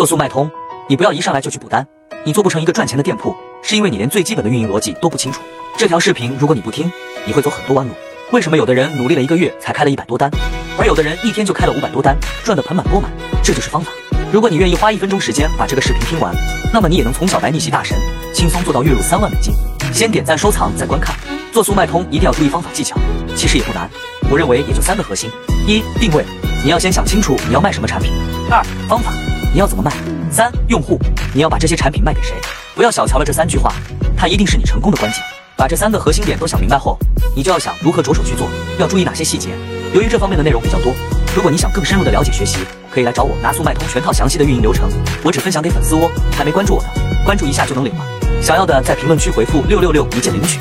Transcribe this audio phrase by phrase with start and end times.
[0.00, 0.50] 做速卖通，
[0.88, 1.86] 你不要一上来就去补单，
[2.24, 5.42] 你做不成一个赚钱的店铺，是因为你连最基本的运营逻辑都不清楚。
[5.76, 6.90] 这条视频如果你不听，
[7.26, 7.92] 你会走很多弯路。
[8.32, 10.30] 为什么有的人努力了一个月才开了一百多单，
[10.78, 13.10] 而有的人一天就开了五百多单，赚得盆满钵满？
[13.42, 13.92] 这就是方法。
[14.32, 16.34] 如果你愿意花一分钟时间把这个视频听完，
[16.72, 17.94] 那么你也能从小白逆袭大神，
[18.34, 19.52] 轻松做到月入三万美金。
[19.92, 21.14] 先点赞收藏再观看。
[21.52, 22.96] 做速卖通一定要注意方法技巧，
[23.36, 23.86] 其实也不难。
[24.30, 25.28] 我认为也就三个核心：
[25.66, 26.24] 一、定位，
[26.64, 28.10] 你要先想清楚你要卖什么产品；
[28.50, 29.12] 二、方法。
[29.52, 29.92] 你要怎么卖？
[30.30, 30.96] 三用户，
[31.34, 32.34] 你要把这些产品卖给谁？
[32.76, 33.72] 不要小瞧了这三句话，
[34.16, 35.20] 它一定是你成功的关键。
[35.56, 36.96] 把这三个核心点都想明白后，
[37.34, 39.48] 你就要想如何着手去做，要注意哪些细节。
[39.92, 40.94] 由于这方面的内容比较多，
[41.34, 42.58] 如果你想更深入的了解学习，
[42.92, 44.88] 可以来找我拿速卖通全套详细的运营流程。
[45.24, 46.88] 我只分享给粉丝哦，还没关注我的，
[47.24, 48.04] 关注一下就能领了。
[48.40, 50.60] 想要的在评论区回复六六六一键领取。